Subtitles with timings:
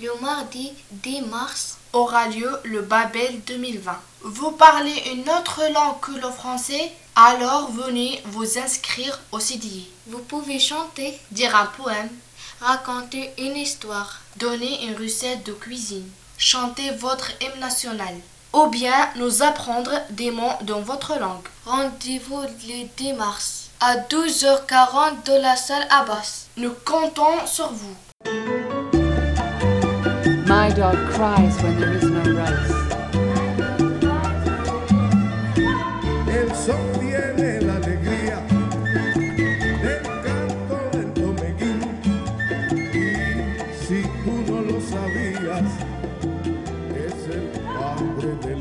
[0.00, 3.96] Le mardi 10 mars aura lieu le Babel 2020.
[4.22, 9.88] Vous parlez une autre langue que le français Alors venez vous inscrire au CDI.
[10.08, 12.10] Vous pouvez chanter, Dire un poème,
[12.60, 18.16] raconter une histoire, donner une recette de cuisine, chanter votre hymne national
[18.52, 21.46] ou bien nous apprendre des mots dans votre langue.
[21.66, 26.46] Rendez-vous le 10 mars à 12h40 de la salle Abbas.
[26.56, 27.94] Nous comptons sur vous.
[30.74, 32.72] My dog cries when there is no rice.
[36.28, 38.42] El sol tiene la alegría
[39.84, 41.80] del canto del tomeguín.
[42.92, 43.06] Y
[43.86, 45.70] si tú no lo sabías,
[47.06, 48.53] es el padre río.